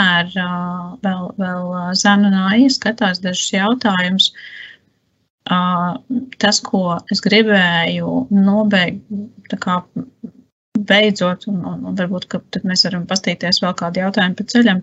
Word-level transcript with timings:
kamēr 0.00 0.30
vēl, 1.04 1.30
vēl 1.38 1.94
Zana 1.94 2.30
Nāja 2.32 2.70
skatās 2.72 3.20
dažus 3.20 3.52
jautājumus, 3.52 4.32
tas, 6.40 6.60
ko 6.64 6.98
es 7.10 7.20
gribēju 7.20 8.26
nobeigt, 8.30 9.56
kā 9.60 9.82
beidzot, 10.78 11.46
un, 11.50 11.60
un, 11.66 11.84
un 11.90 11.98
varbūt 11.98 12.28
tad 12.30 12.64
mēs 12.64 12.86
varam 12.86 13.06
pastīties 13.06 13.60
vēl 13.62 13.74
kādu 13.76 14.04
jautājumu 14.04 14.38
pa 14.38 14.48
ceļam, 14.52 14.82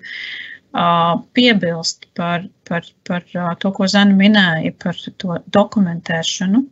piebilst 1.34 2.10
par, 2.16 2.46
par, 2.68 2.86
par 3.08 3.24
to, 3.62 3.72
ko 3.72 3.88
Zana 3.88 4.14
minēja 4.14 4.76
par 4.84 4.98
to 5.18 5.40
dokumentēšanu. 5.54 6.66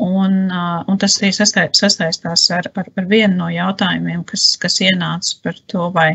Un, 0.00 0.36
un 0.48 0.96
tas 0.96 1.18
arī 1.20 1.28
sasaistās 1.36 2.46
ar, 2.56 2.70
ar, 2.72 2.86
ar 2.96 3.08
vienu 3.10 3.36
no 3.36 3.50
jautājumiem, 3.52 4.22
kas, 4.24 4.54
kas 4.56 4.80
ienāca 4.80 5.42
par 5.44 5.58
to, 5.68 5.90
vai 5.92 6.14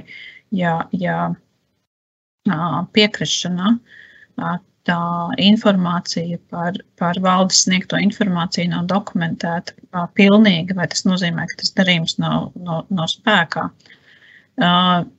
ja, 0.50 0.80
ja 0.90 1.28
piekrišana 2.46 3.76
tā 4.86 5.02
informācija 5.42 6.38
par, 6.54 6.78
par 7.00 7.18
valdes 7.24 7.64
sniegto 7.66 7.98
informāciju 8.02 8.70
nav 8.70 8.86
dokumentēta 8.92 10.06
pilnīgi, 10.18 10.76
vai 10.78 10.88
tas 10.92 11.06
nozīmē, 11.08 11.48
ka 11.50 11.62
tas 11.62 11.74
darījums 11.80 12.18
nav, 12.22 12.52
nav, 12.68 12.86
nav 12.94 13.10
spēkā. 13.10 13.66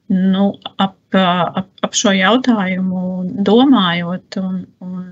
Nu, 0.09 0.45
ap, 0.81 0.97
ap, 1.19 1.73
ap 1.85 1.99
šo 1.99 2.15
jautājumu 2.17 3.03
domājot 3.47 4.39
un, 4.41 4.63
un 4.87 5.03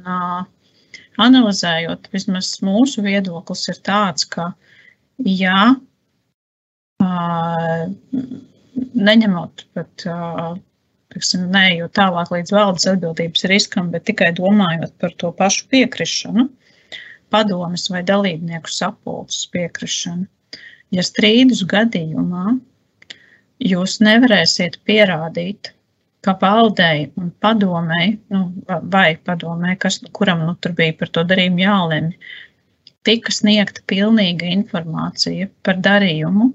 analizējot, 1.25 2.09
vismaz 2.15 2.55
mūsu 2.65 3.05
viedoklis 3.05 3.67
ir 3.73 3.81
tāds, 3.85 4.29
ka 4.31 4.53
jā, 5.19 5.75
neņemot 9.09 9.67
pat 9.75 10.07
teiksim, 11.15 11.49
neejot 11.55 11.95
tālāk 11.97 12.33
līdz 12.35 12.53
valdes 12.55 12.87
atbildības 12.91 13.47
riskam, 13.51 13.91
bet 13.95 14.07
tikai 14.11 14.33
domājot 14.37 14.95
par 15.01 15.15
to 15.23 15.31
pašu 15.39 15.69
piekrišanu, 15.73 16.49
padomas 17.35 17.89
vai 17.91 18.03
dalībnieku 18.07 18.71
sapulces 18.71 19.47
piekrišanu. 19.55 20.27
Ja 20.95 21.03
strīdus 21.03 21.65
gadījumā 21.71 22.59
jūs 23.63 23.99
nevarēsiet 24.05 24.79
pierādīt, 24.87 25.73
ka 26.25 26.35
valdei 26.41 27.11
un 27.21 27.31
padomēji, 27.45 28.17
nu, 28.33 28.45
vai 28.93 29.17
padomēji, 29.29 29.79
kas, 29.83 30.01
kuram 30.17 30.45
nu, 30.47 30.55
tur 30.61 30.75
bija 30.77 30.97
par 30.99 31.11
to 31.13 31.25
darījumu 31.29 31.65
jālemj, 31.65 32.15
tika 33.05 33.33
sniegta 33.35 33.85
pilnīga 33.91 34.49
informācija 34.55 35.51
par 35.67 35.81
darījumu, 35.85 36.53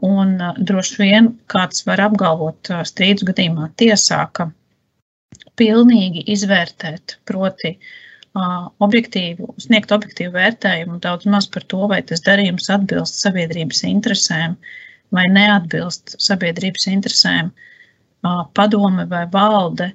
Un 0.00 0.38
droši 0.58 0.98
vien 1.02 1.28
kāds 1.52 1.84
var 1.86 2.00
apgalvot 2.00 2.70
strīdus 2.88 3.26
gadījumā 3.28 3.68
tiesā, 3.76 4.24
ka 4.32 4.48
pilnīgi 5.60 6.24
izvērtēt, 6.32 7.18
proti 7.28 7.76
objektīvu, 8.82 9.52
sniegt 9.60 9.92
objektīvu 9.92 10.32
vērtējumu 10.34 10.98
daudz 11.04 11.28
maz 11.28 11.46
par 11.52 11.66
to, 11.68 11.84
vai 11.90 12.00
tas 12.08 12.24
darījums 12.24 12.70
atbilst 12.72 13.20
sabiedrības 13.20 13.82
interesēm 13.88 14.56
vai 15.12 15.26
neatbilst 15.28 16.16
sabiedrības 16.24 16.88
interesēm, 16.88 17.50
padome 18.56 19.04
vai 19.10 19.26
valde, 19.32 19.90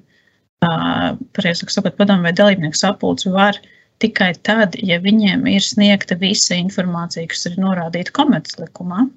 pareizāk 0.62 1.74
sakot, 1.74 1.98
padome 1.98 2.30
vai 2.30 2.36
dalībnieks 2.38 2.86
sapulcs 2.86 3.26
var 3.34 3.58
tikai 4.02 4.36
tad, 4.46 4.78
ja 4.78 5.00
viņiem 5.02 5.48
ir 5.50 5.64
sniegta 5.66 6.18
visa 6.22 6.58
informācija, 6.58 7.26
kas 7.32 7.48
ir 7.50 7.58
norādīta 7.62 8.14
komerclikumā. 8.14 9.08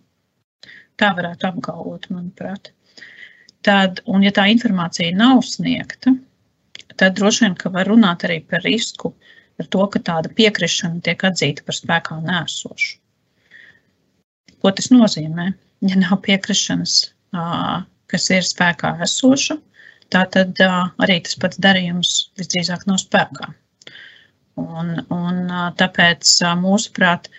Tā 1.00 1.14
varētu 1.16 1.48
apgalvot, 1.48 2.08
manuprāt. 2.12 2.72
Tad, 3.64 4.00
un 4.08 4.24
ja 4.24 4.32
tā 4.36 4.46
informācija 4.52 5.12
nav 5.16 5.42
sniegta, 5.48 6.12
tad 7.00 7.16
droši 7.16 7.46
vien, 7.46 7.56
ka 7.60 7.72
var 7.72 7.88
runāt 7.88 8.24
arī 8.28 8.40
par 8.48 8.64
risku, 8.64 9.14
par 9.56 9.68
to, 9.72 9.86
ka 9.92 10.02
tāda 10.10 10.32
piekrišana 10.36 11.02
tiek 11.04 11.24
atzīta 11.28 11.64
par 11.66 11.76
spēkā 11.76 12.20
nēsošu. 12.24 12.98
Ko 14.60 14.72
tas 14.76 14.90
nozīmē? 14.92 15.50
Ja 15.88 15.96
nav 15.96 16.18
piekrišanas, 16.26 16.94
kas 18.12 18.30
ir 18.32 18.44
spēkā 18.44 18.94
esoša, 19.06 19.56
tad 20.12 20.36
arī 20.36 21.20
tas 21.24 21.36
pats 21.40 21.60
darījums 21.64 22.16
visdrīzāk 22.40 22.84
nav 22.88 23.00
spēkā. 23.00 23.52
Un, 24.60 24.98
un 25.14 25.38
tāpēc, 25.80 26.32
mūsuprāt, 26.60 27.30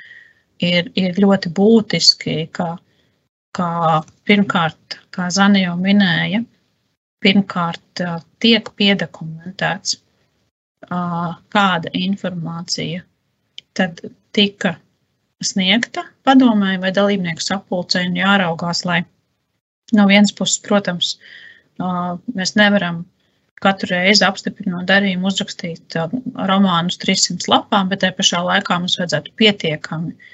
ir, 0.66 0.90
ir 0.98 1.20
ļoti 1.22 1.52
būtiski, 1.58 2.38
ka 2.56 2.74
kā 3.58 4.02
pirmkārt, 4.28 4.98
kā 5.16 5.28
Zana 5.34 5.62
jau 5.62 5.76
minēja, 5.80 6.42
pirmkārt 7.24 8.04
tiek 8.44 8.72
piedokumentēts, 8.80 10.00
kāda 11.56 11.92
informācija 11.98 13.04
tad 13.78 14.02
tika 14.36 14.76
sniegta 15.44 16.04
padomē 16.28 16.78
vai 16.82 16.92
dalībnieku 16.96 17.44
sapulcē 17.44 18.04
un 18.08 18.18
jāraugās, 18.20 18.84
lai 18.86 19.02
no 19.98 20.08
vienas 20.10 20.34
puses, 20.36 20.60
protams, 20.66 21.16
mēs 22.36 22.56
nevaram 22.60 23.04
katru 23.62 23.92
reizi 23.94 24.26
apstiprinot 24.26 24.88
darījumu 24.90 25.30
uzrakstīt 25.30 25.98
romānus 26.50 26.98
300 27.04 27.50
lapām, 27.52 27.90
bet 27.92 28.02
tajā 28.04 28.18
pašā 28.18 28.42
laikā 28.48 28.80
mums 28.82 28.98
vajadzētu 29.00 29.34
pietiekami 29.38 30.16
uh, 30.16 30.30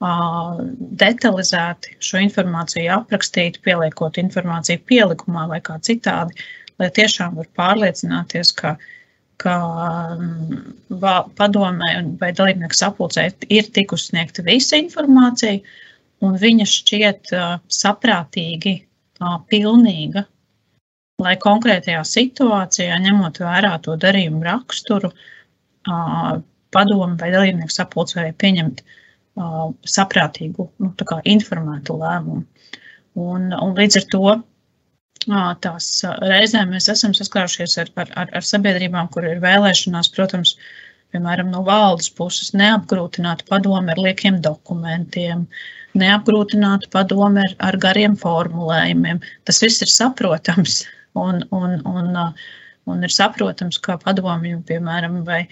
detalizēti 0.00 1.96
šo 2.00 2.22
informāciju 2.24 2.88
aprakstīt, 2.94 3.60
pieliekot 3.64 4.16
informāciju 4.22 4.80
pielikumā 4.88 5.46
vai 5.50 5.60
kā 5.60 5.76
citādi, 5.84 6.32
lai 6.80 6.88
tiešām 6.96 7.36
var 7.36 7.48
pārliecināties, 7.56 8.52
ka, 8.56 8.78
ka 9.36 9.56
padomē 11.36 11.90
vai 12.20 12.32
dalībnieku 12.32 12.78
sapulcē 12.78 13.26
ir 13.52 13.68
tikusi 13.76 14.14
sniegta 14.14 14.44
visa 14.46 14.80
informācija, 14.80 15.60
un 16.24 16.38
viņa 16.40 16.68
šķiet 16.68 17.34
saprātīgi, 17.68 18.78
pilnīga, 19.52 20.24
lai 21.20 21.34
konkrētajā 21.36 22.00
situācijā, 22.08 22.96
ņemot 23.04 23.42
vērā 23.44 23.74
to 23.84 23.98
darījumu 24.00 24.40
raksturu, 24.48 25.12
padomu 26.72 27.20
vai 27.20 27.28
dalībnieku 27.34 27.74
sapulcē 27.74 28.30
pieņemt 28.40 28.80
uh, 28.80 28.96
saprātīgu, 29.38 30.68
nu, 30.82 30.92
informētu 31.24 31.96
lēmumu. 32.00 32.44
Un, 33.20 33.50
un 33.52 33.74
līdz 33.74 33.96
ar 34.00 34.06
to 34.12 34.36
tās 35.60 36.04
reizēm 36.22 36.70
mēs 36.74 36.88
esam 36.88 37.12
saskārušies 37.14 37.78
ar, 37.78 37.90
ar, 37.96 38.12
ar, 38.16 38.30
ar 38.34 38.42
sabiedrībām, 38.42 39.08
kur 39.12 39.24
ir 39.24 39.40
vēlēšanās, 39.42 40.12
protams, 40.14 40.56
piemēram, 41.12 41.50
no 41.50 41.62
valdes 41.66 42.08
puses 42.08 42.52
neapgrūtināt 42.54 43.44
padomu 43.48 43.90
ar 43.90 43.98
liekiem 43.98 44.40
dokumentiem, 44.40 45.46
neapgrūtināt 45.94 46.88
padomu 46.90 47.42
ar, 47.42 47.54
ar 47.58 47.76
gariem 47.76 48.16
formulējumiem. 48.16 49.20
Tas 49.44 49.60
viss 49.62 49.82
ir 49.82 49.90
saprotams 49.90 50.84
un, 51.14 51.44
un, 51.50 51.80
un, 51.84 52.16
un 52.86 53.02
ir 53.02 53.10
saprotams, 53.12 53.78
kā 53.78 53.98
padomju, 53.98 54.62
piemēram, 54.66 55.24
vai 55.26 55.48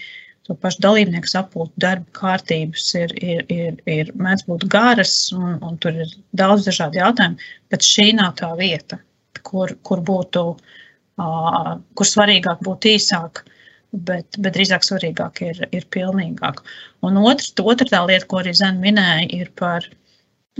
to 0.49 0.55
pašu 0.57 0.81
dalībnieku 0.81 1.29
sapulku 1.29 1.81
darba 1.83 2.09
kārtības 2.17 2.87
ir, 2.97 3.11
ir, 3.21 3.43
ir, 3.53 3.75
ir 3.85 4.09
mēdz 4.17 4.47
būt 4.47 4.65
garas, 4.73 5.13
un, 5.35 5.59
un 5.61 5.77
tur 5.77 5.99
ir 6.01 6.15
daudz 6.41 6.65
dažādu 6.65 6.97
jautājumu, 6.97 7.37
bet 7.69 7.85
šī 7.85 8.07
nav 8.17 8.33
tā 8.41 8.49
vieta, 8.57 8.97
kur, 9.45 9.75
kur 9.85 10.01
būtu, 10.07 10.43
uh, 11.21 11.71
kur 11.93 12.09
svarīgāk 12.09 12.65
būtu 12.65 12.95
īsāk, 12.95 13.43
bet, 13.93 14.39
bet 14.41 14.57
drīzāk 14.57 14.89
svarīgāk 14.89 15.43
ir, 15.45 15.61
ir 15.69 15.85
pilnīgāk. 15.93 16.65
Un 17.05 17.21
otrs, 17.21 17.53
otra 17.61 17.85
tā 17.93 18.01
lieta, 18.09 18.25
ko 18.25 18.41
arī 18.41 18.57
Zena 18.57 18.81
minēja, 18.81 19.29
ir 19.29 19.53
par, 19.53 19.85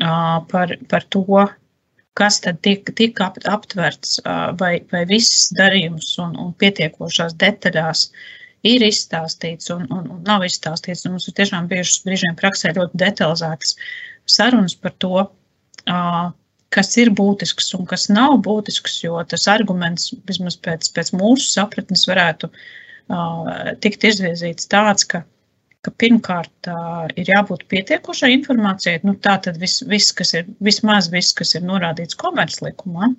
uh, 0.06 0.38
par, 0.54 0.78
par 0.92 1.10
to, 1.10 1.26
kas 2.20 2.44
tad 2.46 2.62
tika, 2.62 2.94
tika 2.94 3.34
aptverts, 3.50 4.20
uh, 4.22 4.52
vai, 4.62 4.76
vai 4.94 5.08
viss 5.10 5.50
darījums 5.58 6.14
un, 6.22 6.38
un 6.38 6.54
pietiekošās 6.62 7.42
detaļās 7.42 8.12
uh, 8.12 8.28
ir 8.68 8.84
izstāstīts 8.84 9.72
un, 9.74 9.86
un, 9.94 10.10
un 10.16 10.20
nav 10.28 10.44
izstāstīts. 10.48 11.06
Un 11.06 11.16
mums 11.16 11.30
ir 11.30 11.38
tiešām 11.38 11.70
bijušas 11.72 12.04
brīžiem 12.06 12.36
praksē 12.40 12.74
ļoti 12.76 13.00
detalizētas 13.00 13.76
sarunas 14.30 14.76
par 14.76 14.94
to, 15.04 15.26
kas 16.76 16.92
ir 17.02 17.14
būtisks 17.18 17.74
un 17.78 17.88
kas 17.90 18.10
nav 18.12 18.38
būtisks, 18.46 19.00
jo 19.06 19.22
tas 19.30 19.48
arguments, 19.50 20.12
vismaz 20.30 20.60
pēc, 20.60 20.92
pēc 20.96 21.14
mūsu 21.18 21.48
sapratnes, 21.50 22.06
varētu 22.10 22.52
tikt 23.82 24.06
izvirzīts 24.06 24.70
tāds, 24.70 25.08
ka, 25.10 25.24
ka 25.82 25.94
pirmkārt 25.98 26.70
ir 27.16 27.32
jābūt 27.32 27.66
pietiekošai 27.72 28.36
informācijai. 28.36 29.00
Nu, 29.08 29.16
tā 29.18 29.40
tad 29.42 29.58
viss, 29.62 29.82
vis, 29.88 30.12
kas 30.14 30.36
ir, 30.38 30.52
vismaz 30.62 31.10
viss, 31.14 31.34
kas 31.34 31.56
ir 31.58 31.66
norādīts 31.66 32.20
komerclikumā. 32.20 33.14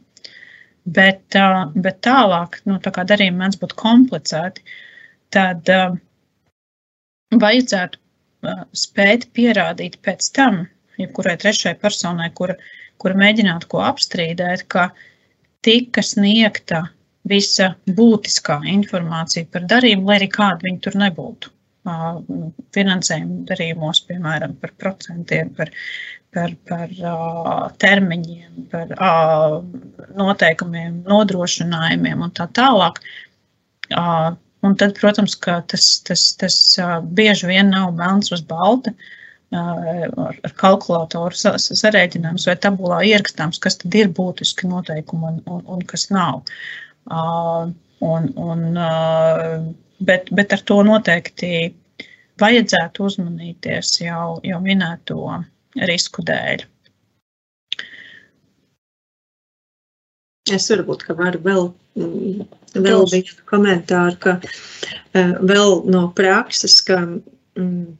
Bet, 0.90 1.34
bet 1.74 1.98
tālāk, 2.06 2.62
nu, 2.70 2.78
tā 2.80 2.92
darījumi 3.04 3.42
mēdz 3.42 3.58
būt 3.60 3.74
komplicēti, 3.78 4.62
uh, 4.62 4.86
tad 5.34 5.70
uh, 5.72 5.96
vajadzētu 7.40 7.98
uh, 7.98 8.64
spēt 8.76 9.28
pierādīt 9.36 10.00
pēc 10.06 10.30
tam, 10.36 10.64
jebkurai 11.00 11.36
trešai 11.40 11.74
personai, 11.80 12.30
kura, 12.36 12.56
kura 13.00 13.18
mēģinātu 13.20 13.70
ko 13.70 13.84
apstrīdēt, 13.86 14.66
ka 14.72 14.90
tika 15.64 16.04
sniegta 16.04 16.84
visa 17.28 17.74
būtiskā 17.98 18.60
informācija 18.72 19.48
par 19.52 19.66
darījumu, 19.70 20.08
lai 20.08 20.20
arī 20.20 20.28
kāda 20.32 20.66
viņa 20.66 20.84
tur 20.86 20.96
nebūtu. 21.00 21.52
Finansējuma 22.76 23.44
darījumos, 23.48 24.02
piemēram, 24.08 24.54
par 24.60 24.72
procentiem, 24.80 25.52
par, 25.56 25.70
par, 26.34 26.54
par 26.68 26.92
termiņiem, 27.80 28.66
par 28.72 28.92
noteikumiem, 30.18 31.00
nodrošinājumiem 31.08 32.26
un 32.26 32.34
tā 32.36 32.48
tālāk. 32.56 33.00
Un 34.66 34.76
tad, 34.76 34.92
protams, 34.98 35.38
tas, 35.40 35.86
tas, 36.04 36.26
tas 36.40 36.56
bieži 37.16 37.48
vien 37.48 37.72
nav 37.72 37.94
melns 37.96 38.32
uz 38.34 38.42
balta. 38.44 38.92
Ar, 39.50 40.36
ar 40.46 40.52
kalkulātoru 40.60 41.34
sarēķinājums 41.34 42.44
vai 42.46 42.54
tabulā 42.62 43.00
ierakstāms, 43.08 43.58
kas 43.58 43.80
tad 43.80 43.96
ir 43.98 44.12
būtiski 44.14 44.68
noteikumi 44.70 45.26
un, 45.26 45.40
un, 45.50 45.64
un 45.74 45.80
kas 45.90 46.06
nav. 46.14 46.44
Un, 47.10 48.28
un, 48.44 48.62
bet, 50.06 50.30
bet 50.30 50.54
ar 50.54 50.62
to 50.70 50.78
noteikti 50.86 51.50
vajadzētu 52.40 53.08
uzmanīties 53.08 53.96
jau, 54.04 54.38
jau 54.46 54.60
minēto 54.62 55.24
risku 55.90 56.22
dēļ. 56.30 56.64
Es 60.50 60.68
varbūt 60.72 61.04
varu 61.18 61.40
vēl, 61.44 61.66
mm, 61.98 62.44
vēl 62.86 63.06
vienu 63.12 63.46
komentāru, 63.50 64.18
ka 64.22 64.36
uh, 64.40 65.34
vēl 65.46 65.82
no 65.90 66.06
prakses, 66.16 66.80
ka 66.86 66.98
mm, 67.06 67.90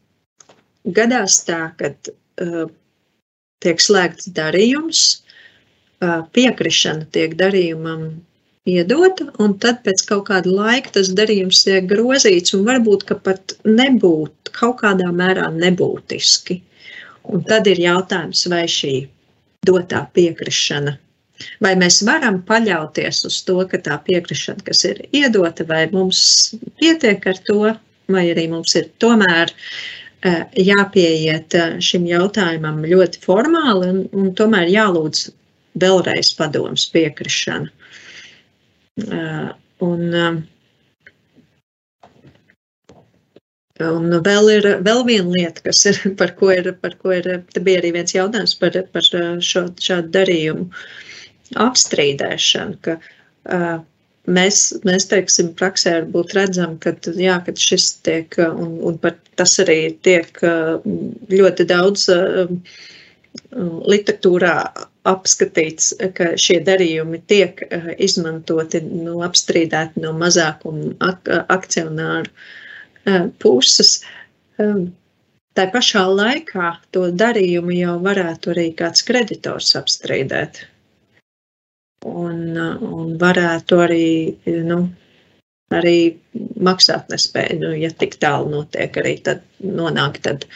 gadās 0.97 1.41
tā, 1.47 1.61
ka 1.79 1.93
uh, 1.93 2.65
tiek 3.63 3.83
slēgts 3.83 4.31
darījums, 4.37 5.05
uh, 6.03 6.25
piekrišana 6.35 7.07
tiek 7.15 7.37
darījumam 7.39 8.09
iedota, 8.69 9.29
un 9.41 9.57
tad 9.63 9.83
pēc 9.87 10.03
kaut 10.09 10.27
kāda 10.31 10.51
laika 10.53 10.97
tas 10.99 11.13
darījums 11.17 11.63
tiek 11.67 11.87
grozīts, 11.91 12.55
un 12.57 12.67
varbūt, 12.69 13.07
ka 13.09 13.19
pat 13.29 13.57
nebūt 13.69 14.53
kaut 14.57 14.81
kādā 14.83 15.13
mērā 15.15 15.49
nebūtiski. 15.55 16.61
Un 17.31 17.45
tad 17.47 17.69
ir 17.69 17.79
jautājums, 17.83 18.47
vai 18.51 18.65
šī 18.71 18.95
dotā 19.69 20.07
piekrišana 20.17 20.97
Vai 21.65 21.75
mēs 21.79 22.01
varam 22.07 22.41
paļauties 22.49 23.23
uz 23.29 23.39
to, 23.47 23.57
ka 23.71 23.81
tā 23.85 23.97
piekrišana, 24.07 24.65
kas 24.67 24.85
ir 24.89 25.03
iedota, 25.17 25.67
vai 25.69 25.87
mums 25.93 26.21
pietiek 26.81 27.27
ar 27.31 27.41
to, 27.49 27.73
vai 28.11 28.27
arī 28.33 28.47
mums 28.53 28.75
ir 28.79 28.91
tomēr 29.03 29.53
eh, 29.53 30.45
jāpieiet 30.69 31.57
eh, 31.57 31.77
šim 31.85 32.07
jautājumam 32.11 32.83
ļoti 32.85 33.23
formāli 33.25 33.91
un, 33.95 34.01
un 34.13 34.31
tomēr 34.37 34.71
jālūdz 34.73 35.27
vēlreiz 35.81 36.33
padoms 36.39 36.89
piekrišana. 36.95 37.93
Eh, 39.09 39.53
un, 39.91 40.47
Un 43.81 44.13
vēl 44.13 44.51
ir 44.53 44.67
vēl 44.85 44.99
viena 45.09 45.31
lieta, 45.33 45.63
kas 45.65 45.79
ir 45.89 45.97
par 46.21 46.35
ko 46.37 46.51
ir, 46.53 46.67
par 46.83 46.99
ko 47.01 47.15
ir, 47.17 47.31
te 47.49 47.63
bija 47.65 47.81
arī 47.81 47.95
viens 47.95 48.13
jautājums 48.13 48.53
par, 48.61 48.75
par 48.93 49.07
šo, 49.07 49.63
šādu 49.81 50.13
darījumu. 50.13 50.67
Uh, 50.67 51.10
apstrīdēšana, 51.59 52.79
ka 52.85 52.99
uh, 53.01 53.81
mēs, 54.31 54.61
mēs 54.87 55.09
teiksim, 55.11 55.53
praksē 55.59 55.97
varbūt 55.99 56.35
redzam, 56.37 56.77
ka, 56.83 56.95
jā, 57.17 57.39
ka 57.47 57.55
šis 57.57 57.91
tiek, 58.07 58.37
un, 58.51 58.79
un 58.91 58.99
par 59.03 59.17
tas 59.41 59.57
arī 59.63 59.97
tiek 60.05 60.31
ļoti 61.31 61.67
daudz 61.71 62.07
literatūrā 63.91 64.55
apskatīts, 65.11 65.95
ka 66.17 66.35
šie 66.41 66.59
darījumi 66.65 67.23
tiek 67.31 67.63
izmantoti, 67.99 68.83
nu, 68.85 69.21
apstrīdēti 69.25 70.03
no 70.05 70.13
mazākuma 70.19 70.93
ak 71.09 71.31
akcionāru 71.49 73.25
puses. 73.41 74.01
Tā 75.57 75.65
pašā 75.73 76.03
laikā 76.07 76.75
to 76.95 77.09
darījumu 77.17 77.73
jau 77.75 77.97
varētu 78.05 78.53
arī 78.53 78.69
kāds 78.77 79.03
kreditors 79.09 79.73
apstrīdēt 79.81 80.61
un, 82.09 82.41
un 82.57 83.17
varētu 83.21 83.81
arī, 83.85 84.07
nu, 84.67 84.83
arī 85.75 85.99
maksāt 86.61 87.11
nespēju. 87.13 87.59
Nu, 87.63 87.75
ja 87.79 87.91
tik 87.91 88.17
tālu 88.23 88.51
notiek, 88.55 88.97
arī 89.01 89.19
tad 89.27 89.45
nonāk, 89.61 90.21
tad, 90.25 90.47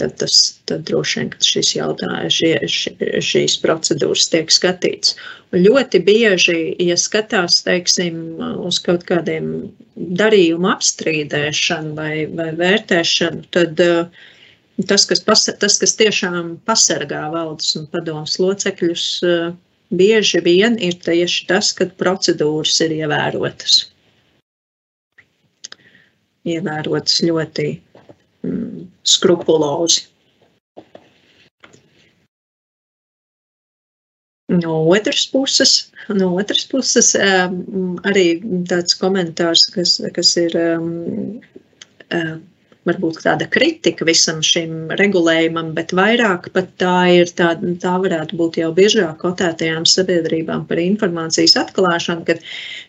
tad 0.00 0.16
tas 0.20 0.40
tad 0.68 0.84
droši 0.88 1.20
vien 1.20 1.30
šis 1.46 1.74
jautājums, 1.76 2.38
šie, 2.38 2.98
šīs 3.24 3.58
procedūras 3.62 4.28
tiek 4.32 4.52
skatīts. 4.52 5.16
Un 5.52 5.64
ļoti 5.66 6.00
bieži, 6.04 6.58
ja 6.80 6.96
skatās, 6.98 7.60
teiksim, 7.66 8.20
uz 8.64 8.80
kaut 8.84 9.04
kādiem 9.08 9.70
darījumu 9.96 10.70
apstrīdēšanu 10.72 11.96
vai, 11.98 12.14
vai 12.32 12.50
vērtēšanu, 12.58 13.44
tad 13.54 13.82
tas, 14.88 15.04
kas, 15.08 15.24
tas, 15.24 15.76
kas 15.82 15.98
tiešām 16.00 16.56
pasargā 16.68 17.26
valdes 17.34 17.74
un 17.78 17.86
padomus 17.92 18.38
locekļus, 18.40 19.06
bieži 19.92 20.40
vien 20.44 20.78
ir 20.80 20.98
tieši 21.04 21.46
tas, 21.50 21.72
kad 21.76 21.96
procedūras 22.00 22.78
ir 22.84 22.94
ievērotas. 23.02 23.82
Ievērotas 26.48 27.20
ļoti 27.22 27.68
mm, 28.42 28.88
skrupulozi. 29.06 30.08
No 34.52 34.82
otras 34.92 35.24
puses, 35.32 35.70
no 36.12 36.34
otras 36.36 36.66
puses 36.68 37.14
um, 37.16 37.94
arī 38.04 38.42
tāds 38.68 38.98
komentārs, 39.00 39.62
kas, 39.72 39.94
kas 40.12 40.34
ir 40.42 40.56
um, 40.60 40.90
um, 42.12 42.42
varbūt 42.88 43.20
tāda 43.24 43.46
kritika 43.50 44.06
visam 44.08 44.40
šim 44.44 44.90
regulējumam, 44.98 45.70
bet 45.76 45.94
vairāk 45.94 46.48
pat 46.54 46.70
tā 46.82 46.96
ir 47.20 47.30
tā, 47.38 47.52
tā 47.82 47.94
varētu 48.02 48.38
būt 48.40 48.58
jau 48.62 48.72
biežāk 48.76 49.20
kotētajām 49.22 49.86
sabiedrībām 49.88 50.66
par 50.70 50.82
informācijas 50.82 51.56
atklāšanu, 51.62 52.26
kad 52.28 52.42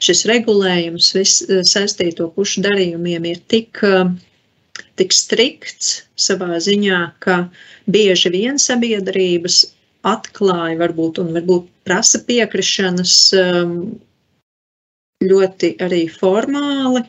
šis 0.04 0.26
regulējums 0.32 1.12
viss 1.18 1.46
saistīto 1.70 2.32
pušu 2.34 2.66
darījumiem 2.66 3.30
ir 3.34 3.44
tik, 3.54 3.84
tik 4.98 5.14
strikts 5.14 5.94
savā 6.18 6.58
ziņā, 6.64 7.04
ka 7.24 7.44
bieži 7.86 8.34
vien 8.34 8.58
sabiedrības 8.62 9.64
atklāja 10.04 10.78
varbūt 10.82 11.22
un 11.24 11.32
varbūt 11.38 11.70
prasa 11.88 12.20
piekrišanas 12.28 13.16
eh, 13.40 13.74
ļoti 15.24 15.76
arī 15.84 16.04
formāli, 16.12 17.04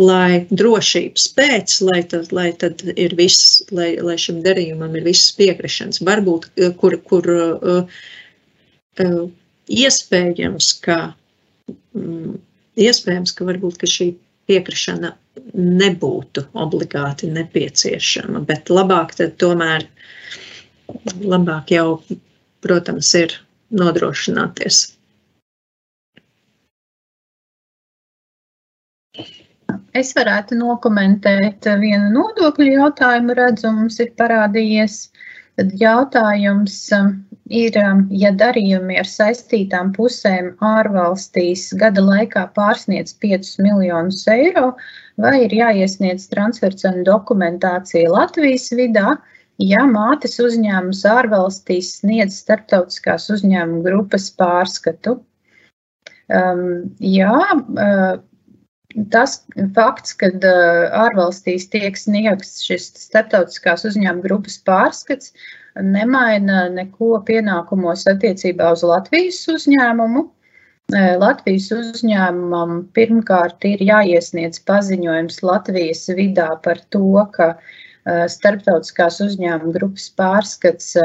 lai 0.00 0.46
drošības 0.48 1.26
pēc, 1.36 1.76
lai 1.84 2.00
tad, 2.08 2.30
lai 2.32 2.50
tad 2.56 2.82
ir 2.94 3.14
viss, 3.18 3.60
lai, 3.74 3.92
lai 4.00 4.16
šim 4.20 4.40
darījumam 4.44 4.96
ir 4.96 5.06
visas 5.06 5.34
piekrišanas. 5.36 6.00
Varbūt, 6.06 6.48
eh, 6.56 6.72
kur, 6.80 6.96
kur 7.10 7.28
uh, 7.34 8.00
uh, 9.04 9.20
iespējams, 9.68 10.72
ka, 10.86 10.98
um, 11.94 12.38
iespējams, 12.80 13.34
ka 13.36 13.48
varbūt, 13.48 13.80
ka 13.82 13.90
šī 13.90 14.12
piekrišana 14.50 15.12
nebūtu 15.54 16.46
obligāti 16.58 17.28
nepieciešama, 17.30 18.42
bet 18.48 18.72
labāk 18.72 19.14
tad 19.18 19.36
tomēr, 19.42 19.86
labāk 21.22 21.70
jau, 21.76 22.00
protams, 22.64 23.12
ir 23.20 23.36
nodrošināties 23.70 24.88
Es 29.96 30.12
varētu 30.16 30.56
nokomentēt 30.58 31.66
vienu 31.80 32.10
nodokļu 32.14 32.70
jautājumu, 32.76 33.34
redzu, 33.38 33.72
mums 33.74 33.98
ir 34.02 34.12
parādījies. 34.20 35.02
Tad 35.58 35.74
jautājums 35.76 36.76
um, 36.96 37.10
ir, 37.52 37.74
um, 37.82 38.04
ja 38.14 38.30
darījumi 38.32 38.96
ar 39.00 39.08
saistītām 39.10 39.90
pusēm 39.96 40.52
ārvalstīs 40.64 41.66
gada 41.80 42.04
laikā 42.06 42.46
pārsniedz 42.56 43.12
5 43.20 43.58
miljonus 43.66 44.22
eiro, 44.30 44.70
vai 45.20 45.34
ir 45.44 45.56
jāiesniedz 45.58 46.30
transfercenu 46.30 47.04
dokumentācija 47.08 48.08
Latvijas 48.14 48.70
vidā, 48.78 49.18
ja 49.60 49.82
mātes 49.90 50.38
uzņēmums 50.40 51.02
ārvalstīs 51.10 51.96
sniedz 51.98 52.40
starptautiskās 52.40 53.28
uzņēmuma 53.34 53.84
grupas 53.90 54.30
pārskatu. 54.40 55.18
Um, 56.30 56.94
jā, 57.02 57.36
uh, 57.50 58.20
Tas 59.10 59.36
fakts, 59.76 60.16
ka 60.18 60.32
uh, 60.34 60.86
ārvalstīs 61.04 61.68
tiek 61.70 61.98
sniegts 61.98 62.58
šis 62.66 62.88
starptautiskās 62.98 63.86
uzņēmuma 63.86 64.24
grupas 64.24 64.56
pārskats, 64.66 65.30
nemaina 65.78 66.64
neko 66.74 67.20
pienākumos 67.28 68.02
attiecībā 68.10 68.72
uz 68.74 68.82
Latvijas 68.82 69.44
uzņēmumu. 69.54 70.24
Uh, 70.90 71.12
Latvijas 71.22 71.68
uzņēmumam 71.76 72.80
pirmkārt 72.98 73.68
ir 73.70 73.84
jāiesniedz 73.92 74.58
paziņojums 74.66 75.38
Latvijas 75.46 76.08
vidā 76.18 76.48
par 76.66 76.82
to, 76.90 77.22
ka 77.36 77.52
uh, 77.54 78.26
starptautiskās 78.34 79.20
uzņēmuma 79.22 79.76
grupas 79.76 80.08
pārskats 80.18 80.96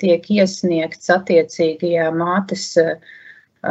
tiek 0.00 0.30
iesniegts 0.32 1.12
attiecīgajā 1.12 2.08
mātes 2.16 2.70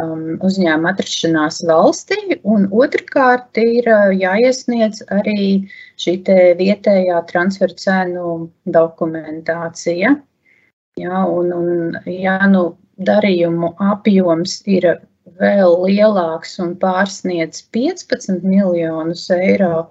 um, 0.00 0.24
uzņēmuma 0.44 0.92
atrašanās 0.94 1.62
valstī, 1.68 2.18
un 2.42 2.68
otrkārt 2.74 3.60
ir 3.62 3.88
uh, 3.90 4.12
jāiesniedz 4.14 5.02
arī 5.14 5.64
šī 6.00 6.18
vietējā 6.60 7.24
transferu 7.30 7.76
cenu 7.80 8.36
dokumentācija. 8.66 10.14
Ja, 11.00 11.24
un, 11.26 11.50
un, 11.52 11.98
ja 12.06 12.38
nu 12.46 12.76
darījumu 13.02 13.72
apjoms 13.82 14.60
ir 14.70 14.86
vēl 15.40 15.76
lielāks 15.88 16.58
un 16.62 16.74
pārsniedz 16.80 17.64
15 17.74 18.44
miljonus 18.44 19.24
eiro 19.34 19.88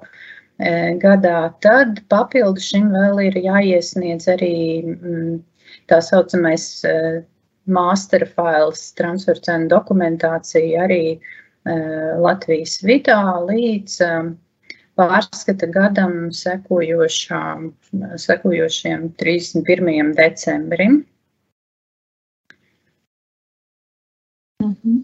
e, 0.60 0.95
gadā, 1.01 1.51
tad 1.65 2.00
papildus 2.13 2.69
šim 2.72 2.91
vēl 2.93 3.19
ir 3.27 3.39
jāiesniedz 3.43 4.29
arī 4.31 4.55
mm, 4.93 5.41
tā 5.91 6.00
saucamais 6.05 6.67
e, 6.88 6.95
master 7.65 8.25
files, 8.25 8.91
transfer 8.98 9.39
cenu 9.39 9.67
dokumentācija 9.72 10.84
arī 10.86 11.03
e, 11.13 11.20
Latvijas 12.20 12.79
vidā 12.84 13.20
līdz 13.48 14.01
pārskata 15.00 15.67
gadam 15.74 16.32
sekojošiem 16.32 17.72
31. 19.24 20.13
decembrim. 20.15 21.05
Mm 24.63 24.75
-hmm. 24.84 25.03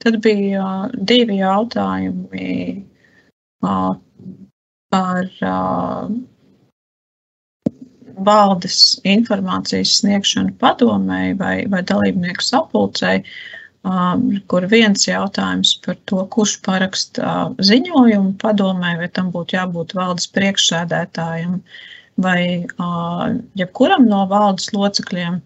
Tad 0.00 0.20
bija 0.24 0.64
uh, 0.64 0.90
divi 1.08 1.36
jautājumi 1.36 2.84
par 4.90 5.26
valdes 8.26 8.98
informācijas 9.08 9.96
sniegšanu 10.00 10.54
padomēji 10.60 11.38
vai, 11.40 11.54
vai 11.72 11.80
dalībnieku 11.86 12.44
sapulcēji, 12.46 13.24
um, 13.88 14.26
kur 14.50 14.66
viens 14.70 15.06
jautājums 15.08 15.74
par 15.86 15.98
to, 16.10 16.22
kurš 16.34 16.58
paraksta 16.66 17.50
ziņojumu 17.70 18.36
padomē, 18.42 18.96
vai 19.02 19.10
tam 19.16 19.32
būtu 19.34 19.58
jābūt 19.58 19.96
valdes 19.98 20.30
priekšsēdētājam 20.36 21.60
vai 22.20 22.40
uh, 22.76 23.26
jebkuram 23.56 24.08
no 24.08 24.26
valdes 24.30 24.72
locekļiem. 24.76 25.40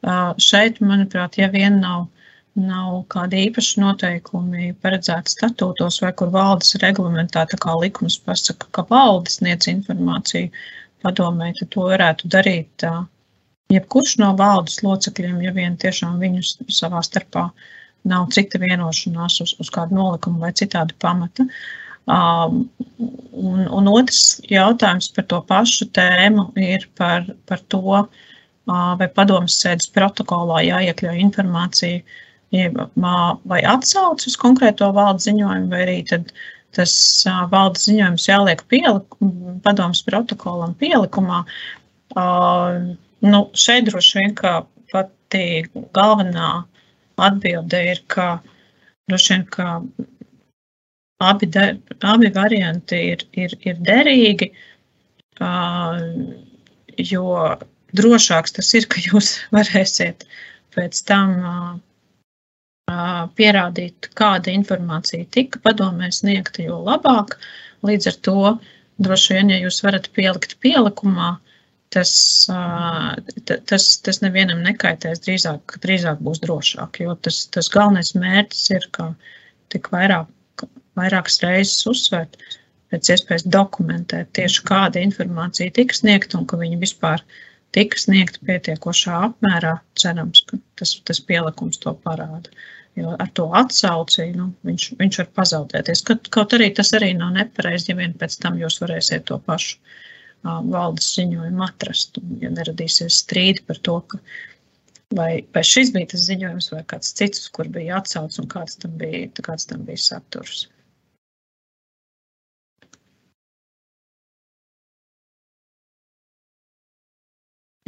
Uh, 0.00 0.32
šeit, 0.40 0.80
manuprāt, 0.80 1.36
ja 1.40 1.50
vien 1.52 1.80
nav 1.84 2.08
nav 2.58 3.04
kādi 3.12 3.44
īpaši 3.46 3.80
noteikumi 3.80 4.72
paredzēti 4.82 5.34
statūtos, 5.36 6.00
vai 6.02 6.12
kur 6.16 6.32
valdes 6.34 6.74
reglamentā, 6.82 7.44
tā 7.46 7.58
kā 7.60 7.74
likums 7.78 8.18
pasaka, 8.18 8.66
ka 8.74 8.84
valdes 8.90 9.38
sniedz 9.38 9.68
informāciju 9.70 10.50
padomē, 11.04 11.52
tad 11.58 11.72
to 11.74 11.88
varētu 11.88 12.30
darīt 12.32 12.86
jebkurš 13.70 14.16
no 14.22 14.32
valdes 14.38 14.80
locekļiem, 14.84 15.42
ja 15.44 15.52
vien 15.56 15.76
tiešām 15.80 16.18
viņus 16.22 16.56
savā 16.74 17.02
starpā 17.06 17.48
nav 18.10 18.30
cita 18.34 18.58
vienošanās 18.62 19.40
uz, 19.44 19.54
uz 19.60 19.70
kādu 19.72 19.98
nolikumu 19.98 20.40
vai 20.42 20.52
citādu 20.56 20.96
pamata. 21.02 21.46
Um, 22.10 22.64
un, 23.36 23.66
un 23.68 23.90
otrs 23.92 24.40
jautājums 24.50 25.10
par 25.14 25.26
to 25.30 25.38
pašu 25.46 25.86
tēmu 25.94 26.48
ir 26.58 26.88
par, 26.98 27.28
par 27.46 27.60
to, 27.70 28.00
uh, 28.00 28.94
vai 28.98 29.06
padomas 29.14 29.60
sēdes 29.60 29.92
protokolā 29.94 30.64
jāiekļauj 30.64 31.20
informācija 31.28 32.00
uh, 32.00 32.16
vai 32.50 33.60
atsauc 33.62 34.26
uz 34.26 34.36
konkrēto 34.36 34.90
valdes 34.92 35.28
ziņojumu, 35.28 35.70
vai 35.70 35.82
arī 35.84 35.98
tas 36.76 36.92
valdes 37.50 37.86
ziņojums 37.88 38.28
jāliek 38.28 38.62
pielikumā, 38.70 39.56
padomus 39.64 40.02
protokolam 40.06 40.74
pielikumā. 40.80 41.42
Nu, 43.20 43.40
šeit 43.58 43.88
droši 43.88 44.20
vien 44.20 44.36
kā 44.38 44.54
pati 44.92 45.44
galvenā 45.96 46.52
atbilde 47.20 47.82
ir, 47.92 48.02
ka 48.10 48.40
droši 49.10 49.34
vien, 49.34 49.44
ka 49.52 49.66
abi, 51.20 51.46
de, 51.46 51.66
abi 52.12 52.30
varianti 52.34 53.02
ir, 53.12 53.26
ir, 53.36 53.56
ir 53.66 53.82
derīgi, 53.86 54.50
jo 57.10 57.26
drošāks 57.96 58.56
tas 58.56 58.72
ir, 58.78 58.88
ka 58.90 59.02
jūs 59.04 59.36
varēsiet 59.56 60.26
pēc 60.74 61.04
tam 61.10 61.36
pierādīt, 63.38 64.10
kāda 64.18 64.52
informācija 64.52 65.28
tika 65.36 65.60
padomē 65.64 66.10
sniegta, 66.14 66.64
jo 66.66 66.80
labāk. 66.86 67.36
Līdz 67.86 68.10
ar 68.10 68.18
to 68.26 68.40
droši 69.00 69.36
vien, 69.36 69.52
ja 69.54 69.60
jūs 69.62 69.80
varat 69.84 70.10
pielikt 70.16 70.58
pielikumā, 70.60 71.34
tas, 71.94 72.12
tas, 73.66 73.86
tas 74.04 74.20
nevienam 74.22 74.62
nekaitēs, 74.66 75.22
drīzāk, 75.24 75.78
drīzāk 75.82 76.22
būs 76.24 76.42
drošāk. 76.44 77.02
Jo 77.04 77.16
tas, 77.24 77.42
tas 77.54 77.70
galvenais 77.72 78.14
mērķis 78.14 78.64
ir, 78.76 78.88
ka 78.94 79.10
tik 79.72 79.90
vairāk, 79.94 80.66
vairākas 80.98 81.40
reizes 81.44 81.86
uzsvērt, 81.90 82.38
pēc 82.90 83.12
iespējas 83.14 83.46
dokumentēt 83.46 84.32
tieši 84.38 84.64
kāda 84.66 85.02
informācija 85.02 85.72
tika 85.74 85.96
sniegta 85.96 86.38
un 86.40 86.46
ka 86.50 86.58
viņi 86.60 86.80
vispār 86.80 87.22
tika 87.74 87.98
sniegta 88.02 88.42
pietiekošā 88.46 89.20
apmērā. 89.28 89.76
Cerams, 89.98 90.42
ka 90.48 90.58
tas, 90.80 90.96
tas 91.06 91.22
pielikums 91.22 91.78
to 91.82 91.94
parāda. 92.04 92.50
Jo 92.98 93.14
ar 93.22 93.30
to 93.38 93.46
atsauci 93.54 94.24
nu, 94.34 94.48
viņš, 94.66 94.86
viņš 94.98 95.18
var 95.20 95.28
pazaudēties. 95.38 96.02
Kaut, 96.08 96.28
kaut 96.34 96.54
arī 96.56 96.70
tas 96.74 96.90
arī 96.98 97.12
nav 97.16 97.34
nepareizi, 97.36 97.92
ja 97.92 97.98
vien 98.00 98.16
pēc 98.18 98.36
tam 98.42 98.58
jūs 98.58 98.80
varēsiet 98.82 99.28
to 99.30 99.38
pašu 99.46 99.76
uh, 99.78 100.58
valdes 100.74 101.12
ziņojumu 101.18 101.66
atrast. 101.68 102.18
Un, 102.22 102.34
ja 102.42 102.50
neradīsies 102.54 103.20
strīdi 103.22 103.62
par 103.68 103.78
to, 103.86 104.00
ka, 104.10 104.18
vai, 105.20 105.30
vai 105.54 105.62
šis 105.66 105.94
bija 105.94 106.10
tas 106.14 106.26
ziņojums, 106.26 106.72
vai 106.74 106.82
kāds 106.94 107.14
cits, 107.20 107.46
kur 107.54 107.70
bija 107.78 108.00
atsauce 108.02 108.42
un 108.42 108.50
kāds 108.50 108.82
tam 108.82 108.98
bija, 109.00 109.30
kāds 109.38 109.70
tam 109.70 109.86
bija 109.86 110.02
saturs. 110.10 110.66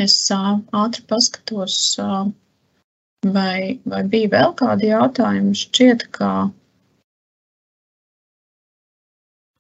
Es 0.00 0.14
uh, 0.34 0.54
ātri 0.78 1.02
paskatos. 1.10 1.74
Uh, 2.00 2.30
Vai, 3.22 3.78
vai 3.86 4.02
bija 4.10 4.28
vēl 4.32 4.54
kādi 4.58 4.88
jautājumi? 4.88 5.54
Šķiet, 5.54 6.08
ka, 6.16 6.30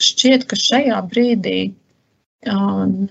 šķiet, 0.02 0.48
ka 0.50 0.58
šajā 0.58 0.98
brīdī 1.12 1.60
um, 2.50 3.06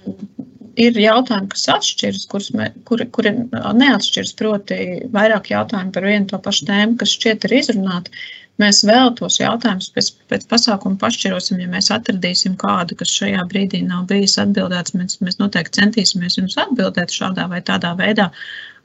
ir 0.76 1.00
jautājumi, 1.00 1.48
kas 1.54 1.64
atšķiras, 1.78 2.28
kuri, 2.34 3.08
kuri 3.16 3.34
neatšķiras, 3.48 4.36
proti, 4.44 4.82
vairāk 5.16 5.54
jautājumu 5.54 5.96
par 5.96 6.10
vienu 6.10 6.28
to 6.34 6.42
pašu 6.44 6.68
tēmu, 6.68 7.00
kas 7.00 7.16
šķiet 7.16 7.48
ir 7.48 7.58
izrunāti. 7.62 8.28
Mēs 8.60 8.84
vēl 8.86 9.16
tos 9.18 9.40
jautājumus 9.40 9.88
pēc, 9.96 10.12
pēc 10.30 10.46
pasākuma 10.52 11.00
pašķirosim, 11.02 11.64
ja 11.64 11.72
mēs 11.72 11.88
atradīsim 11.96 12.60
kādu, 12.60 13.00
kas 13.00 13.16
šajā 13.16 13.48
brīdī 13.50 13.86
nav 13.88 14.04
bijis 14.12 14.36
atbildēts. 14.44 15.00
Mēs, 15.00 15.22
mēs 15.24 15.40
noteikti 15.40 15.80
centīsimies 15.80 16.38
jums 16.38 16.60
atbildēt 16.60 17.16
šādā 17.16 17.48
vai 17.50 17.64
tādā 17.66 17.96
veidā. 17.98 18.28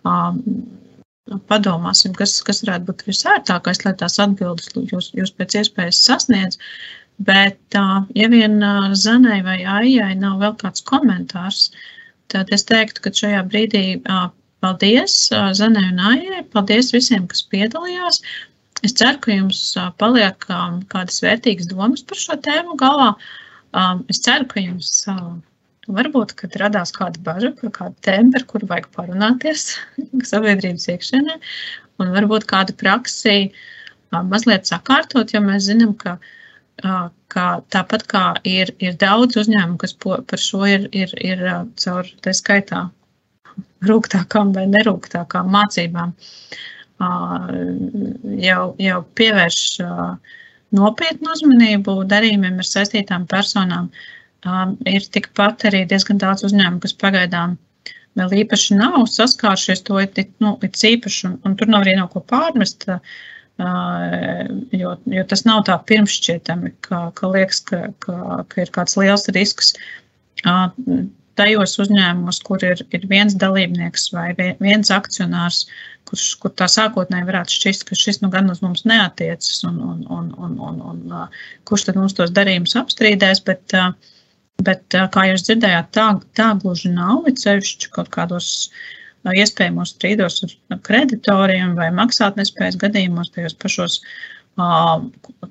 Um, 0.06 0.38
padomāsim, 1.50 2.14
kas, 2.16 2.38
kas 2.46 2.62
varētu 2.64 2.90
būt 2.90 3.04
visērtākais, 3.08 3.82
lai 3.84 3.94
tās 3.98 4.18
atbildes 4.22 4.70
jūs, 4.92 5.10
jūs 5.16 5.32
pēc 5.34 5.58
iespējas 5.62 6.02
sasniedz. 6.06 6.58
Bet, 7.26 7.58
ja 7.72 8.28
vien 8.28 8.60
Zanai 8.92 9.40
vai 9.44 9.62
Aijai 9.64 10.14
nav 10.20 10.42
vēl 10.42 10.56
kāds 10.60 10.84
komentārs, 10.84 11.70
tad 12.32 12.52
es 12.52 12.66
teiktu, 12.68 13.06
ka 13.06 13.14
šajā 13.16 13.40
brīdī 13.48 13.84
paldies 14.60 15.16
Zanai 15.56 15.86
un 15.94 16.02
Aijai, 16.12 16.44
paldies 16.52 16.92
visiem, 16.94 17.26
kas 17.30 17.42
piedalījās. 17.52 18.20
Es 18.84 18.92
ceru, 18.92 19.18
ka 19.24 19.32
jums 19.32 19.62
paliek 19.98 20.36
kādas 20.92 21.22
vērtīgas 21.24 21.70
domas 21.72 22.04
par 22.04 22.20
šo 22.20 22.36
tēmu 22.44 22.76
galvā. 22.82 23.14
Es 24.12 24.20
ceru, 24.22 24.44
ka 24.50 24.60
jums 24.60 24.92
Varbūt, 25.86 26.34
kad 26.40 26.56
radās 26.58 26.90
kāda 26.94 27.20
bažas 27.22 27.54
par 27.60 27.72
kādu 27.74 27.94
tēmu, 28.02 28.32
par 28.34 28.44
kuru 28.50 28.68
vajag 28.70 28.88
parunāties 28.96 29.68
sabiedrības 30.32 30.88
iekšienē, 30.94 31.36
un 32.02 32.14
varbūt 32.14 32.46
kādu 32.50 32.74
praksi 32.78 33.52
mazliet 34.26 34.66
sakārtot, 34.66 35.34
jo 35.34 35.42
mēs 35.44 35.68
zinām, 35.68 35.94
ka, 36.00 36.16
ka 37.32 37.46
tāpat 37.74 38.06
kā 38.10 38.24
ir, 38.48 38.72
ir 38.82 38.96
daudz 38.98 39.38
uzņēmumu, 39.42 39.78
kas 39.82 39.94
po, 39.94 40.16
par 40.26 40.42
šo 40.42 40.64
ir, 40.70 40.88
ir, 40.96 41.12
ir 41.22 41.44
caur 41.82 42.08
tā 42.24 42.34
skaitā 42.34 42.86
rūgtākām 43.86 44.52
vai 44.56 44.66
nerūgtākām 44.72 45.48
mācībām, 45.52 46.12
jau, 48.42 48.62
jau 48.80 48.98
pievērš 49.20 49.60
nopietnu 50.76 51.32
uzmanību 51.32 51.98
darījumiem 52.10 52.60
ar 52.62 52.68
saistītām 52.68 53.26
personām. 53.30 53.90
Um, 54.46 54.76
ir 54.86 55.06
tikpat 55.10 55.64
arī 55.66 55.82
diezgan 55.90 56.20
daudz 56.22 56.44
uzņēmumu, 56.46 56.82
kas 56.84 56.94
pagaidām 57.00 57.56
vēl 58.16 58.34
īpaši 58.42 58.76
nav 58.78 59.00
saskārušies 59.10 59.82
to 59.86 59.98
nu, 60.44 60.52
līdz 60.62 60.84
īpaši, 60.92 61.24
un, 61.28 61.38
un 61.44 61.56
tur 61.58 61.70
nav 61.72 61.84
arī 61.84 61.96
no 61.98 62.06
ko 62.12 62.22
pārmest, 62.30 62.86
uh, 62.88 64.46
jo, 64.76 64.94
jo 65.16 65.26
tas 65.32 65.44
nav 65.48 65.64
tā 65.68 65.76
pirmšķietami, 65.90 66.76
ka, 66.86 67.10
ka 67.18 67.32
liekas, 67.34 67.60
ka, 67.68 67.82
ka, 68.04 68.44
ka 68.48 68.62
ir 68.62 68.72
kāds 68.76 68.96
liels 69.00 69.26
risks. 69.36 69.74
Uh, 70.46 70.70
tajos 71.36 71.76
uzņēmumos, 71.82 72.40
kur 72.46 72.62
ir, 72.64 72.80
ir 72.96 73.04
viens 73.10 73.36
dalībnieks 73.36 74.08
vai 74.14 74.30
viens 74.36 74.92
akcionārs, 74.94 75.64
kurš, 76.08 76.26
kur 76.40 76.52
tā 76.56 76.68
sākotnēji 76.70 77.28
varētu 77.28 77.56
šķist, 77.58 77.86
ka 77.88 77.98
šis 77.98 78.22
nu 78.22 78.30
gan 78.32 78.50
uz 78.52 78.62
mums 78.64 78.86
neatiecas, 78.88 79.62
un, 79.68 79.80
un, 79.82 80.02
un, 80.06 80.30
un, 80.38 80.58
un, 80.68 80.82
un 80.92 81.32
kurš 81.68 81.88
tad 81.88 81.98
mums 82.00 82.16
tos 82.16 82.32
darījumus 82.36 82.76
apstrīdēs. 82.80 83.42
Bet, 83.48 83.74
bet 84.64 84.96
kā 85.12 85.26
jūs 85.30 85.44
dzirdējāt, 85.46 85.90
tā, 85.96 86.06
tā 86.38 86.52
gluži 86.62 86.92
nav. 86.94 87.26
Ir 87.28 87.36
sevišķi 87.40 87.90
kaut 87.94 88.08
kādos 88.14 88.70
iespējamos 89.26 89.96
strīdos 89.96 90.42
ar 90.46 90.80
kreditoriem 90.86 91.74
vai 91.78 91.90
maksātnespējas 91.94 92.78
gadījumos, 92.80 93.32
tajos 93.34 93.56
pašos, 93.62 94.00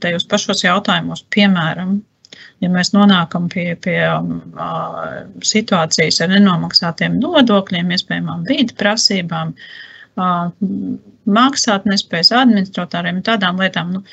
tajos 0.01 0.27
pašos 0.31 0.63
jautājumos, 0.63 1.25
piemēram, 1.35 1.97
ja 2.63 2.69
mēs 2.71 2.93
nonākam 2.95 3.49
pie, 3.51 3.73
pie 3.83 3.99
uh, 4.07 5.01
situācijas 5.43 6.21
ar 6.23 6.31
nenomaksātiem 6.33 7.19
nodokļiem, 7.19 7.91
iespējamām 7.97 8.45
vīdi 8.47 8.77
prasībām, 8.79 9.53
uh, 9.55 10.47
maksāt 11.25 11.87
nespējas 11.89 12.31
administratoriem 12.39 13.19
un 13.19 13.27
tādām 13.27 13.59
lietām, 13.61 13.97
nu, 13.97 14.03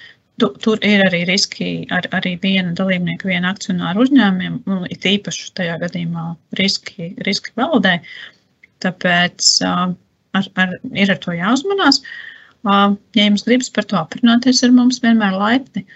tu, 0.41 0.49
tur 0.65 0.83
ir 0.87 1.05
arī 1.07 1.25
riski 1.29 1.71
ar 1.95 2.09
arī 2.19 2.37
viena 2.43 2.75
dalībnieka, 2.79 3.29
viena 3.29 3.53
akcionāra 3.53 4.05
uzņēmumiem, 4.05 4.61
un 4.71 4.87
it 4.91 5.07
īpaši 5.09 5.53
tajā 5.59 5.79
gadījumā 5.83 6.27
riski, 6.61 7.13
riski 7.27 7.55
valdē. 7.59 7.99
Tāpēc 8.83 9.51
uh, 9.67 9.93
ar, 10.39 10.49
ar, 10.65 10.79
ir 10.93 11.13
ar 11.13 11.21
to 11.23 11.35
jāuzmanās. 11.37 12.03
Uh, 12.63 12.95
ja 13.19 13.27
jums 13.27 13.45
gribas 13.47 13.71
par 13.75 13.87
to 13.91 13.99
aprunāties 13.99 14.63
ar 14.67 14.75
mums, 14.75 15.03
vienmēr 15.03 15.37
laipni. 15.39 15.87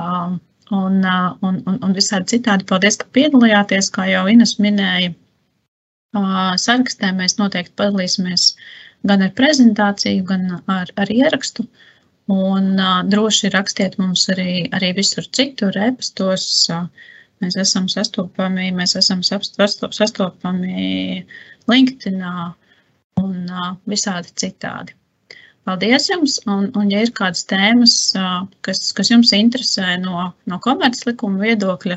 Uh, 0.00 0.36
un, 0.70 1.04
un, 1.40 1.62
un, 1.66 1.78
un 1.82 1.94
visādi 1.94 2.36
citādi. 2.36 2.66
Paldies, 2.68 2.98
ka 3.00 3.08
piedalījāties, 3.14 3.90
kā 3.94 4.08
jau 4.10 4.26
Ines 4.30 4.56
minēja. 4.62 5.14
Sarakstē 6.62 7.12
mēs 7.12 7.36
noteikti 7.36 7.74
padalīsimies 7.76 8.54
gan 9.06 9.22
ar 9.26 9.32
prezentāciju, 9.36 10.24
gan 10.24 10.62
ar, 10.72 10.90
ar 10.96 11.12
ierakstu. 11.12 11.66
Un 12.32 12.72
uh, 12.74 13.04
droši 13.06 13.52
rakstiet 13.54 13.94
mums 14.02 14.24
arī, 14.34 14.66
arī 14.74 14.90
visur 14.96 15.28
citur, 15.38 15.76
e-pastos. 15.78 16.46
Uh, 16.74 16.88
mēs 17.44 17.54
esam 17.62 17.86
sastopami, 17.92 18.72
mēs 18.74 18.96
esam 18.98 19.22
sastopami 19.22 21.22
LinkedIn 21.70 22.24
un 23.22 23.36
uh, 23.46 23.74
visādi 23.86 24.34
citādi. 24.42 24.96
Paldies 25.66 26.10
jums! 26.10 26.38
Un, 26.50 26.68
un 26.78 26.90
ja 26.90 27.00
ir 27.02 27.10
kādas 27.14 27.42
tēmas, 27.50 27.94
kas, 28.62 28.84
kas 28.94 29.08
jums 29.10 29.32
interesē 29.34 29.96
no, 29.98 30.28
no 30.46 30.58
komerclikuma 30.62 31.42
viedokļa, 31.42 31.96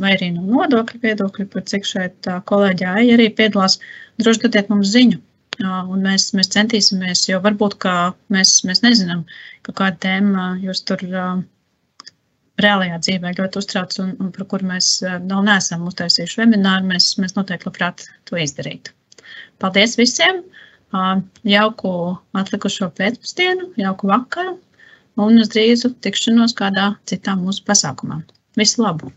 vai 0.00 0.12
arī 0.14 0.30
no 0.32 0.46
nodokļu 0.48 1.02
viedokļa, 1.02 1.44
par 1.52 1.66
cik 1.68 1.84
šeit 1.84 2.30
kolēģi 2.48 2.86
arī 2.88 3.28
piedalās, 3.36 3.76
droši 4.16 4.46
dodiet 4.46 4.72
mums 4.72 4.94
ziņu. 4.96 5.20
Un 5.62 6.00
mēs, 6.02 6.32
mēs 6.34 6.50
centīsimies, 6.50 7.28
jo 7.28 7.38
varbūt 7.44 7.76
mēs, 8.34 8.56
mēs 8.66 8.82
nezinām, 8.82 9.22
ka 9.62 9.72
kāda 9.72 10.00
tēma 10.02 10.46
jūs 10.62 10.82
tur 10.88 11.04
reālajā 12.58 12.98
dzīvē 12.98 13.34
ļoti 13.38 13.60
uztrauc 13.60 13.94
un, 14.02 14.16
un 14.22 14.32
par 14.34 14.48
kuru 14.50 14.66
mēs 14.72 14.88
vēl 15.04 15.46
neesam 15.46 15.86
uztaisījuši 15.90 16.40
webināru, 16.42 16.90
mēs, 16.90 17.14
mēs 17.22 17.36
noteikti 17.38 17.70
labprāt 17.70 18.06
to 18.26 18.38
izdarītu. 18.40 18.94
Paldies 19.62 19.98
visiem! 19.98 20.42
jauku 20.94 21.90
atlikušo 22.38 22.86
pēcpusdienu, 22.98 23.72
jauku 23.80 24.10
vakaru 24.10 24.52
un 25.24 25.42
uz 25.42 25.50
drīzu 25.50 25.90
tikšanos 26.04 26.54
kādā 26.54 26.92
citā 27.10 27.34
mūsu 27.40 27.64
pasākumā. 27.66 28.22
Visu 28.58 28.82
labu! 28.84 29.10